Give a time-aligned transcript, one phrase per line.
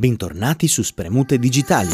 [0.00, 1.90] Bentornati su Spremute Digitali.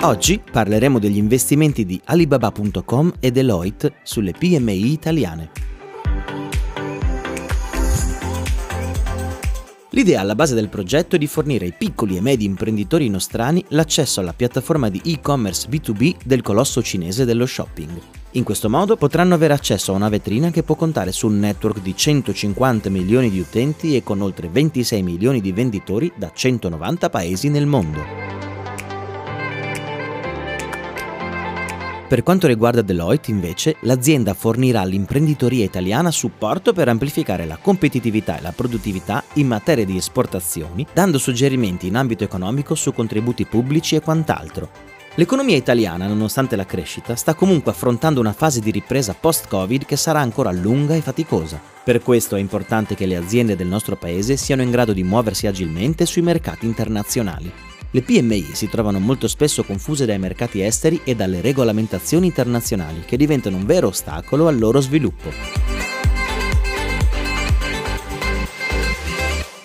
[0.00, 5.50] Oggi parleremo degli investimenti di Alibaba.com e Deloitte sulle PMI italiane.
[9.90, 14.18] L'idea alla base del progetto è di fornire ai piccoli e medi imprenditori nostrani l'accesso
[14.18, 18.17] alla piattaforma di e-commerce B2B del colosso cinese dello shopping.
[18.32, 21.80] In questo modo potranno avere accesso a una vetrina che può contare su un network
[21.80, 27.48] di 150 milioni di utenti e con oltre 26 milioni di venditori da 190 paesi
[27.48, 28.28] nel mondo.
[32.06, 38.42] Per quanto riguarda Deloitte, invece, l'azienda fornirà all'imprenditoria italiana supporto per amplificare la competitività e
[38.42, 44.00] la produttività in materia di esportazioni, dando suggerimenti in ambito economico su contributi pubblici e
[44.00, 44.87] quant'altro.
[45.18, 50.20] L'economia italiana, nonostante la crescita, sta comunque affrontando una fase di ripresa post-Covid che sarà
[50.20, 51.60] ancora lunga e faticosa.
[51.82, 55.48] Per questo è importante che le aziende del nostro paese siano in grado di muoversi
[55.48, 57.50] agilmente sui mercati internazionali.
[57.90, 63.16] Le PMI si trovano molto spesso confuse dai mercati esteri e dalle regolamentazioni internazionali che
[63.16, 65.77] diventano un vero ostacolo al loro sviluppo.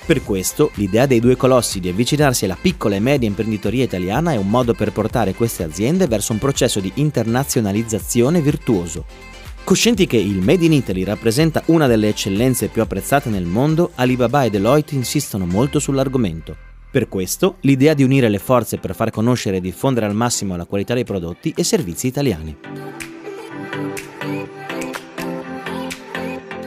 [0.05, 4.35] Per questo, l'idea dei due colossi di avvicinarsi alla piccola e media imprenditoria italiana è
[4.35, 9.05] un modo per portare queste aziende verso un processo di internazionalizzazione virtuoso.
[9.63, 14.43] Coscienti che il Made in Italy rappresenta una delle eccellenze più apprezzate nel mondo, Alibaba
[14.43, 16.53] e Deloitte insistono molto sull'argomento.
[16.91, 20.65] Per questo, l'idea di unire le forze per far conoscere e diffondere al massimo la
[20.65, 22.92] qualità dei prodotti e servizi italiani.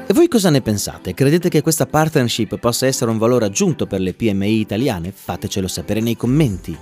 [0.08, 1.14] E voi cosa ne pensate?
[1.14, 5.10] Credete che questa partnership possa essere un valore aggiunto per le PMI italiane?
[5.10, 6.78] Fatecelo sapere nei commenti.